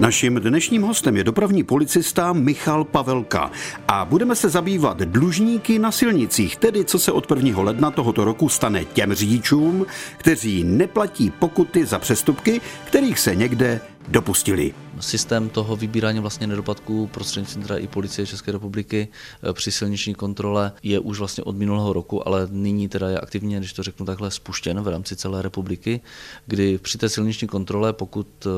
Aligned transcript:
Naším 0.00 0.34
dnešním 0.34 0.82
hostem 0.82 1.16
je 1.16 1.24
dopravní 1.24 1.64
policista 1.64 2.32
Michal 2.32 2.84
Pavelka 2.84 3.50
a 3.88 4.04
budeme 4.04 4.36
se 4.36 4.48
zabývat 4.48 4.98
dlužníky 4.98 5.78
na 5.78 5.92
silnicích, 5.92 6.56
tedy 6.56 6.84
co 6.84 6.98
se 6.98 7.12
od 7.12 7.30
1. 7.30 7.62
ledna 7.62 7.90
tohoto 7.90 8.24
roku 8.24 8.48
stane 8.48 8.84
těm 8.84 9.14
řidičům, 9.14 9.86
kteří 10.16 10.64
neplatí 10.64 11.30
pokuty 11.30 11.86
za 11.86 11.98
přestupky, 11.98 12.60
kterých 12.84 13.18
se 13.18 13.34
někde 13.34 13.80
dopustili. 14.08 14.74
Systém 15.00 15.48
toho 15.48 15.76
vybírání 15.76 16.20
vlastně 16.20 16.46
nedoplatků 16.46 17.06
prostřednictvím 17.06 17.62
teda 17.62 17.76
i 17.76 17.86
policie 17.86 18.26
České 18.26 18.52
republiky 18.52 19.08
eh, 19.42 19.52
při 19.52 19.72
silniční 19.72 20.14
kontrole 20.14 20.72
je 20.82 20.98
už 20.98 21.18
vlastně 21.18 21.44
od 21.44 21.56
minulého 21.56 21.92
roku, 21.92 22.28
ale 22.28 22.48
nyní 22.50 22.88
teda 22.88 23.08
je 23.08 23.20
aktivně, 23.20 23.58
když 23.58 23.72
to 23.72 23.82
řeknu 23.82 24.06
takhle, 24.06 24.30
spuštěn 24.30 24.80
v 24.80 24.88
rámci 24.88 25.16
celé 25.16 25.42
republiky, 25.42 26.00
kdy 26.46 26.78
při 26.78 26.98
té 26.98 27.08
silniční 27.08 27.48
kontrole, 27.48 27.92
pokud 27.92 28.46
eh, 28.46 28.48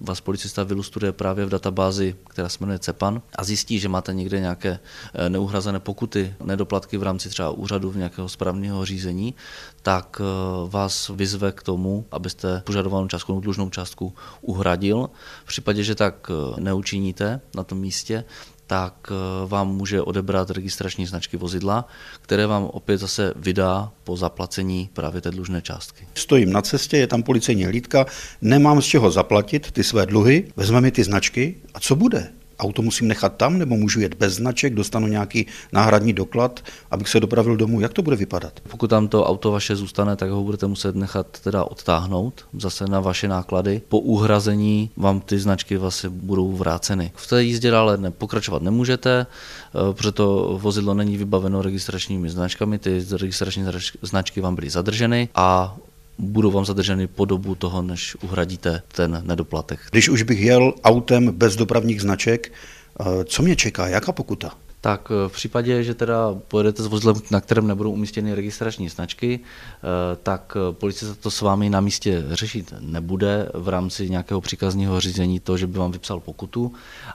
vás 0.00 0.20
policista 0.20 0.62
vylustruje 0.62 1.12
právě 1.12 1.46
v 1.46 1.48
databázi, 1.48 2.16
která 2.28 2.48
se 2.48 2.58
jmenuje 2.60 2.78
CEPAN 2.78 3.22
a 3.36 3.44
zjistí, 3.44 3.78
že 3.78 3.88
máte 3.88 4.14
někde 4.14 4.40
nějaké 4.40 4.78
eh, 5.14 5.30
neuhrazené 5.30 5.80
pokuty, 5.80 6.34
nedoplatky 6.44 6.96
v 6.96 7.02
rámci 7.02 7.28
třeba 7.28 7.50
úřadu 7.50 7.90
v 7.90 7.96
nějakého 7.96 8.28
správního 8.28 8.84
řízení, 8.84 9.34
tak 9.82 10.20
vás 10.68 11.10
vyzve 11.14 11.52
k 11.52 11.62
tomu, 11.62 12.04
abyste 12.10 12.62
požadovanou 12.66 13.08
částku, 13.08 13.40
dlužnou 13.40 13.70
částku 13.70 14.14
uhradil. 14.40 15.10
V 15.44 15.48
případě, 15.48 15.84
že 15.88 15.94
tak 15.94 16.30
eh, 16.30 16.60
neučiníte 16.60 17.40
na 17.56 17.64
tom 17.64 17.78
místě, 17.80 18.24
tak 18.66 19.08
eh, 19.10 19.14
vám 19.48 19.76
může 19.76 20.02
odebrat 20.02 20.50
registrační 20.50 21.06
značky 21.06 21.36
vozidla, 21.36 21.88
které 22.20 22.46
vám 22.46 22.64
opět 22.64 22.98
zase 22.98 23.32
vydá 23.36 23.92
po 24.04 24.16
zaplacení 24.16 24.90
právě 24.92 25.20
té 25.20 25.30
dlužné 25.30 25.62
částky. 25.62 26.06
Stojím 26.14 26.52
na 26.52 26.62
cestě, 26.62 26.96
je 26.96 27.06
tam 27.06 27.22
policejní 27.22 27.64
hlídka, 27.64 28.06
nemám 28.40 28.82
z 28.82 28.84
čeho 28.84 29.10
zaplatit 29.10 29.72
ty 29.72 29.84
své 29.84 30.06
dluhy, 30.06 30.52
vezme 30.56 30.80
mi 30.80 30.90
ty 30.90 31.04
značky 31.04 31.54
a 31.74 31.80
co 31.80 31.96
bude? 31.96 32.37
Auto 32.58 32.82
musím 32.82 33.08
nechat 33.08 33.36
tam, 33.36 33.58
nebo 33.58 33.76
můžu 33.76 34.00
jet 34.00 34.14
bez 34.14 34.34
značek, 34.34 34.74
dostanu 34.74 35.06
nějaký 35.06 35.46
náhradní 35.72 36.12
doklad, 36.12 36.60
abych 36.90 37.08
se 37.08 37.20
dopravil 37.20 37.56
domů. 37.56 37.80
Jak 37.80 37.92
to 37.92 38.02
bude 38.02 38.16
vypadat? 38.16 38.60
Pokud 38.68 38.90
tam 38.90 39.08
to 39.08 39.26
auto 39.26 39.52
vaše 39.52 39.76
zůstane, 39.76 40.16
tak 40.16 40.30
ho 40.30 40.44
budete 40.44 40.66
muset 40.66 40.96
nechat 40.96 41.26
teda 41.40 41.64
odtáhnout 41.64 42.46
zase 42.58 42.84
na 42.86 43.00
vaše 43.00 43.28
náklady. 43.28 43.82
Po 43.88 43.98
uhrazení 43.98 44.90
vám 44.96 45.20
ty 45.20 45.38
značky 45.38 45.76
vlastně 45.76 46.08
budou 46.08 46.52
vráceny. 46.52 47.12
V 47.14 47.26
té 47.26 47.42
jízdě 47.42 47.70
dále 47.70 47.98
pokračovat 48.10 48.62
nemůžete, 48.62 49.26
eh, 49.26 49.94
protože 49.94 50.12
to 50.12 50.58
vozidlo 50.62 50.94
není 50.94 51.16
vybaveno 51.16 51.62
registračními 51.62 52.30
značkami, 52.30 52.78
ty 52.78 53.04
registrační 53.20 53.64
značky 54.02 54.40
vám 54.40 54.54
byly 54.54 54.70
zadrženy 54.70 55.28
a 55.34 55.76
budou 56.18 56.50
vám 56.50 56.64
zadrženy 56.64 57.06
po 57.06 57.24
dobu 57.24 57.54
toho, 57.54 57.82
než 57.82 58.16
uhradíte 58.22 58.82
ten 58.92 59.22
nedoplatek. 59.26 59.80
Když 59.90 60.08
už 60.08 60.22
bych 60.22 60.40
jel 60.40 60.74
autem 60.84 61.32
bez 61.32 61.56
dopravních 61.56 62.00
značek, 62.00 62.52
eh, 63.00 63.24
co 63.24 63.42
mě 63.42 63.56
čeká, 63.56 63.88
jaká 63.88 64.12
pokuta? 64.12 64.52
Tak 64.80 65.10
eh, 65.10 65.28
v 65.28 65.32
případě, 65.32 65.84
že 65.84 65.94
teda 65.94 66.34
pojedete 66.48 66.82
s 66.82 66.86
vozidlem, 66.86 67.16
na 67.30 67.40
kterém 67.40 67.66
nebudou 67.66 67.92
umístěny 67.92 68.34
registrační 68.34 68.88
značky, 68.88 69.40
eh, 69.40 70.16
tak 70.22 70.56
eh, 70.56 70.72
policie 70.72 71.14
to 71.14 71.30
s 71.30 71.40
vámi 71.40 71.70
na 71.70 71.80
místě 71.80 72.24
řešit 72.30 72.74
nebude 72.80 73.48
v 73.54 73.68
rámci 73.68 74.10
nějakého 74.10 74.40
příkazního 74.40 75.00
řízení 75.00 75.40
to, 75.40 75.56
že 75.56 75.66
by 75.66 75.78
vám 75.78 75.92
vypsal 75.92 76.20
pokutu, 76.20 76.72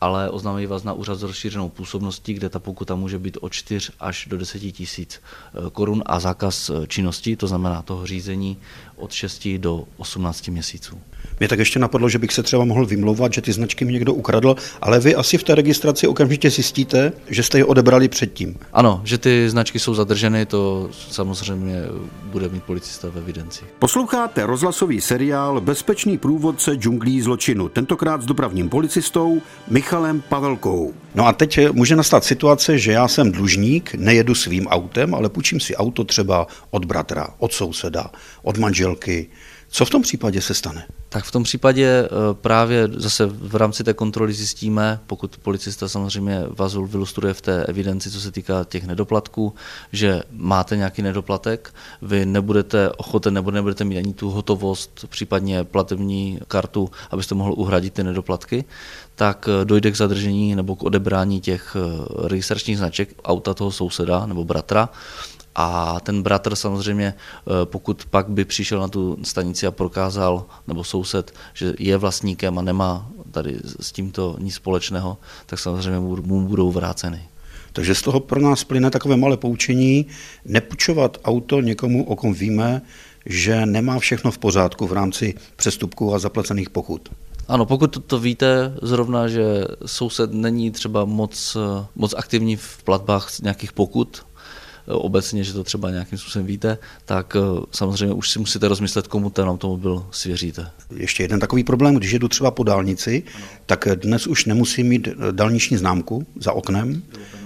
ale 0.00 0.30
oznámí 0.30 0.66
vás 0.66 0.84
na 0.84 0.92
úřad 0.92 1.18
s 1.18 1.22
rozšířenou 1.22 1.68
působností, 1.68 2.34
kde 2.34 2.48
ta 2.48 2.58
pokuta 2.58 2.94
může 2.94 3.18
být 3.18 3.38
od 3.40 3.52
4 3.52 3.92
až 4.00 4.26
do 4.30 4.38
10 4.38 4.58
tisíc 4.58 5.20
korun 5.72 6.02
a 6.06 6.20
zákaz 6.20 6.70
činnosti, 6.88 7.36
to 7.36 7.46
znamená 7.46 7.82
toho 7.82 8.06
řízení 8.06 8.56
od 9.04 9.12
6 9.12 9.48
do 9.58 9.84
18 9.96 10.48
měsíců. 10.48 10.98
Mě 11.38 11.48
tak 11.48 11.58
ještě 11.58 11.78
napadlo, 11.78 12.08
že 12.08 12.18
bych 12.18 12.32
se 12.32 12.42
třeba 12.42 12.64
mohl 12.64 12.86
vymlouvat, 12.86 13.32
že 13.32 13.40
ty 13.40 13.52
značky 13.52 13.84
mi 13.84 13.92
někdo 13.92 14.14
ukradl, 14.14 14.56
ale 14.82 15.00
vy 15.00 15.14
asi 15.14 15.38
v 15.38 15.42
té 15.42 15.54
registraci 15.54 16.06
okamžitě 16.06 16.50
zjistíte, 16.50 17.12
že 17.28 17.42
jste 17.42 17.58
je 17.58 17.64
odebrali 17.64 18.08
předtím. 18.08 18.58
Ano, 18.72 19.00
že 19.04 19.18
ty 19.18 19.50
značky 19.50 19.78
jsou 19.78 19.94
zadrženy, 19.94 20.46
to 20.46 20.90
samozřejmě 21.10 21.82
bude 22.24 22.48
mít 22.48 22.62
policista 22.62 23.08
ve 23.08 23.20
evidenci. 23.20 23.64
Posloucháte 23.78 24.46
rozhlasový 24.46 25.00
seriál 25.00 25.60
Bezpečný 25.60 26.18
průvodce 26.18 26.74
džunglí 26.74 27.20
zločinu, 27.20 27.68
tentokrát 27.68 28.22
s 28.22 28.26
dopravním 28.26 28.68
policistou 28.68 29.42
Michalem 29.68 30.20
Pavelkou. 30.20 30.94
No 31.14 31.26
a 31.26 31.32
teď 31.32 31.58
může 31.72 31.96
nastat 31.96 32.24
situace, 32.24 32.78
že 32.78 32.92
já 32.92 33.08
jsem 33.08 33.32
dlužník, 33.32 33.94
nejedu 33.94 34.34
svým 34.34 34.66
autem, 34.66 35.14
ale 35.14 35.28
půjčím 35.28 35.60
si 35.60 35.76
auto 35.76 36.04
třeba 36.04 36.46
od 36.70 36.84
bratra, 36.84 37.28
od 37.38 37.52
souseda, 37.52 38.10
od 38.42 38.58
manželky, 38.58 38.93
co 39.74 39.84
v 39.84 39.90
tom 39.90 40.02
případě 40.02 40.40
se 40.40 40.54
stane? 40.54 40.86
Tak 41.08 41.24
v 41.24 41.30
tom 41.30 41.42
případě 41.42 41.86
eh, 41.86 42.08
právě 42.32 42.88
zase 42.92 43.26
v 43.26 43.56
rámci 43.56 43.84
té 43.84 43.94
kontroly 43.94 44.32
zjistíme, 44.32 45.00
pokud 45.06 45.36
policista 45.36 45.88
samozřejmě 45.88 46.44
vás 46.48 46.74
vylustruje 46.74 47.34
v 47.34 47.40
té 47.40 47.64
evidenci, 47.64 48.10
co 48.10 48.20
se 48.20 48.32
týká 48.32 48.64
těch 48.64 48.86
nedoplatků, 48.86 49.54
že 49.92 50.22
máte 50.30 50.76
nějaký 50.76 51.02
nedoplatek, 51.02 51.74
vy 52.02 52.26
nebudete 52.26 52.90
ochoten 52.90 53.34
nebo 53.34 53.50
nebudete 53.50 53.84
mít 53.84 53.98
ani 53.98 54.14
tu 54.14 54.30
hotovost, 54.30 55.04
případně 55.08 55.64
platební 55.64 56.38
kartu, 56.48 56.90
abyste 57.10 57.34
mohl 57.34 57.54
uhradit 57.56 57.94
ty 57.94 58.04
nedoplatky, 58.04 58.64
tak 59.14 59.48
eh, 59.48 59.64
dojde 59.64 59.90
k 59.90 59.96
zadržení 59.96 60.54
nebo 60.56 60.76
k 60.76 60.82
odebrání 60.82 61.40
těch 61.40 61.76
eh, 61.76 62.28
registračních 62.28 62.78
značek 62.78 63.14
auta 63.24 63.54
toho 63.54 63.72
souseda 63.72 64.26
nebo 64.26 64.44
bratra 64.44 64.88
a 65.54 66.00
ten 66.00 66.22
bratr 66.22 66.56
samozřejmě, 66.56 67.14
eh, 67.14 67.50
pokud 67.64 68.04
pak 68.10 68.28
by 68.28 68.44
přišel 68.44 68.80
na 68.80 68.88
tu 68.88 69.18
stanici 69.22 69.66
a 69.66 69.70
prokázal, 69.70 70.46
nebo 70.68 70.84
soused, 70.84 71.34
že 71.54 71.74
je 71.78 71.96
vlastníkem 71.96 72.58
a 72.58 72.62
nemá 72.62 73.08
tady 73.30 73.58
s 73.80 73.92
tímto 73.92 74.36
nic 74.38 74.54
společného, 74.54 75.18
tak 75.46 75.58
samozřejmě 75.58 76.00
mu 76.00 76.48
budou 76.48 76.72
vráceny. 76.72 77.22
Takže 77.72 77.94
z 77.94 78.02
toho 78.02 78.20
pro 78.20 78.40
nás 78.40 78.64
plyne 78.64 78.90
takové 78.90 79.16
malé 79.16 79.36
poučení, 79.36 80.06
nepůjčovat 80.44 81.18
auto 81.24 81.60
někomu, 81.60 82.04
o 82.04 82.16
kom 82.16 82.34
víme, 82.34 82.82
že 83.26 83.66
nemá 83.66 83.98
všechno 83.98 84.30
v 84.30 84.38
pořádku 84.38 84.86
v 84.86 84.92
rámci 84.92 85.34
přestupků 85.56 86.14
a 86.14 86.18
zaplacených 86.18 86.70
pokut. 86.70 87.08
Ano, 87.48 87.66
pokud 87.66 88.06
to 88.06 88.18
víte 88.18 88.74
zrovna, 88.82 89.28
že 89.28 89.64
soused 89.86 90.32
není 90.32 90.70
třeba 90.70 91.04
moc, 91.04 91.56
eh, 91.56 91.86
moc 91.96 92.14
aktivní 92.14 92.56
v 92.56 92.82
platbách 92.84 93.40
nějakých 93.42 93.72
pokut, 93.72 94.26
obecně, 94.86 95.44
že 95.44 95.52
to 95.52 95.64
třeba 95.64 95.90
nějakým 95.90 96.18
způsobem 96.18 96.46
víte, 96.46 96.78
tak 97.04 97.36
eh, 97.36 97.60
samozřejmě 97.70 98.14
už 98.14 98.30
si 98.30 98.38
musíte 98.38 98.68
rozmyslet, 98.68 99.06
komu 99.06 99.30
ten 99.30 99.48
automobil 99.48 100.06
svěříte. 100.10 100.70
Ještě 100.96 101.22
jeden 101.22 101.40
takový 101.40 101.64
problém, 101.64 101.94
když 101.94 102.10
jedu 102.10 102.28
třeba 102.28 102.50
po 102.50 102.64
dálnici, 102.64 103.22
tak 103.66 103.88
dnes 103.94 104.26
už 104.26 104.44
nemusím 104.44 104.86
mít 104.86 105.08
eh, 105.08 105.32
dálniční 105.32 105.76
známku 105.76 106.26
za 106.40 106.52
oknem, 106.52 107.02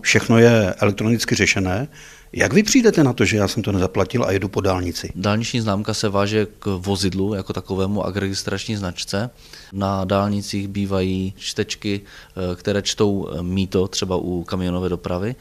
všechno 0.00 0.38
je 0.38 0.74
elektronicky 0.74 1.34
řešené. 1.34 1.88
Jak 2.34 2.52
vy 2.52 2.62
přijdete 2.62 3.04
na 3.04 3.12
to, 3.12 3.24
že 3.24 3.36
já 3.36 3.48
jsem 3.48 3.62
to 3.62 3.72
nezaplatil 3.72 4.24
a 4.24 4.32
jedu 4.32 4.48
po 4.48 4.60
dálnici? 4.60 5.12
Dálniční 5.14 5.60
známka 5.60 5.94
se 5.94 6.08
váže 6.08 6.46
k 6.58 6.66
vozidlu 6.66 7.34
jako 7.34 7.52
takovému 7.52 8.04
a 8.04 8.12
k 8.12 8.16
registrační 8.16 8.76
značce. 8.76 9.30
Na 9.72 10.04
dálnicích 10.04 10.68
bývají 10.68 11.34
čtečky, 11.36 12.00
eh, 12.00 12.56
které 12.56 12.82
čtou 12.82 13.28
míto, 13.42 13.88
třeba 13.88 14.16
u 14.16 14.44
kamionové 14.44 14.88
dopravy 14.88 15.34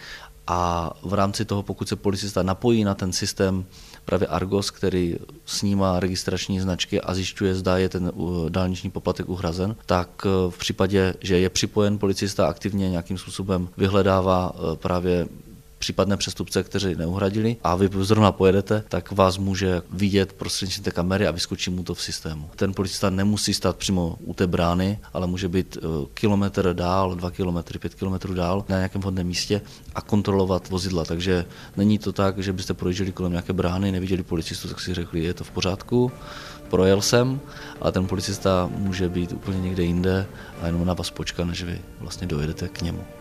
a 0.51 0.91
v 1.03 1.13
rámci 1.13 1.45
toho, 1.45 1.63
pokud 1.63 1.89
se 1.89 1.95
policista 1.95 2.43
napojí 2.43 2.83
na 2.83 2.95
ten 2.95 3.13
systém 3.13 3.65
právě 4.05 4.27
Argos, 4.27 4.71
který 4.71 5.15
snímá 5.45 5.99
registrační 5.99 6.59
značky 6.59 7.01
a 7.01 7.13
zjišťuje, 7.13 7.55
zda 7.55 7.77
je 7.77 7.89
ten 7.89 8.11
uh, 8.13 8.49
dálniční 8.49 8.89
poplatek 8.89 9.29
uhrazen, 9.29 9.75
tak 9.85 10.25
uh, 10.25 10.51
v 10.51 10.57
případě, 10.57 11.13
že 11.19 11.39
je 11.39 11.49
připojen 11.49 11.97
policista 11.97 12.47
aktivně 12.47 12.89
nějakým 12.89 13.17
způsobem 13.17 13.69
vyhledává 13.77 14.53
uh, 14.53 14.75
právě 14.75 15.27
případné 15.81 16.17
přestupce, 16.17 16.63
kteří 16.63 16.95
neuhradili 16.95 17.57
a 17.63 17.75
vy 17.75 17.89
zrovna 18.01 18.31
pojedete, 18.31 18.83
tak 18.89 19.11
vás 19.11 19.37
může 19.37 19.81
vidět 19.91 20.33
prostřednictvím 20.33 20.83
té 20.83 20.91
kamery 20.91 21.27
a 21.27 21.31
vyskočí 21.31 21.69
mu 21.69 21.83
to 21.83 21.93
v 21.93 22.01
systému. 22.01 22.49
Ten 22.55 22.73
policista 22.73 23.09
nemusí 23.09 23.53
stát 23.53 23.75
přímo 23.77 24.15
u 24.19 24.33
té 24.33 24.47
brány, 24.47 24.99
ale 25.13 25.27
může 25.27 25.47
být 25.49 25.77
eh, 25.77 25.85
kilometr 26.13 26.73
dál, 26.73 27.15
dva 27.15 27.31
kilometry, 27.31 27.79
pět 27.79 27.95
kilometrů 27.95 28.33
dál 28.33 28.65
na 28.69 28.77
nějakém 28.77 29.01
vhodném 29.01 29.27
místě 29.27 29.61
a 29.95 30.01
kontrolovat 30.01 30.69
vozidla. 30.69 31.05
Takže 31.05 31.45
není 31.77 31.97
to 31.99 32.13
tak, 32.13 32.37
že 32.37 32.53
byste 32.53 32.73
projížděli 32.73 33.11
kolem 33.11 33.31
nějaké 33.31 33.53
brány, 33.53 33.91
neviděli 33.91 34.23
policistu, 34.23 34.67
tak 34.67 34.79
si 34.79 34.93
řekli, 34.93 35.23
je 35.23 35.33
to 35.33 35.43
v 35.43 35.51
pořádku, 35.51 36.11
projel 36.69 37.01
jsem, 37.01 37.39
ale 37.81 37.91
ten 37.91 38.07
policista 38.07 38.69
může 38.77 39.09
být 39.09 39.31
úplně 39.31 39.61
někde 39.61 39.83
jinde 39.83 40.27
a 40.61 40.65
jenom 40.65 40.85
na 40.85 40.93
vás 40.93 41.09
počká, 41.09 41.45
než 41.45 41.63
vy 41.63 41.81
vlastně 41.99 42.27
dojedete 42.27 42.67
k 42.67 42.81
němu. 42.81 43.20